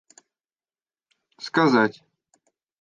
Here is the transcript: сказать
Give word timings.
сказать 1.47 2.01